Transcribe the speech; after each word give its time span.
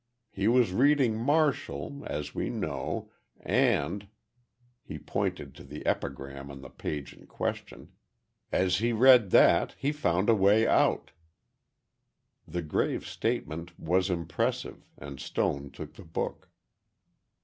He 0.31 0.47
was 0.47 0.73
reading 0.73 1.15
Martial, 1.15 2.01
as 2.07 2.33
we 2.33 2.49
know, 2.49 3.11
and—" 3.39 4.07
he 4.81 4.97
pointed 4.97 5.53
to 5.53 5.63
the 5.63 5.85
Epigram 5.85 6.49
on 6.49 6.61
the 6.61 6.71
page 6.71 7.13
in 7.13 7.27
question, 7.27 7.91
"as 8.51 8.79
he 8.79 8.93
read 8.93 9.29
that, 9.29 9.73
he 9.77 9.91
found 9.91 10.27
a 10.27 10.33
way 10.33 10.65
out." 10.65 11.11
The 12.47 12.63
grave 12.63 13.05
statement 13.05 13.79
was 13.79 14.09
impressive, 14.09 14.89
and 14.97 15.19
Stone 15.19 15.69
took 15.69 15.93
the 15.93 16.03
book. 16.05 16.49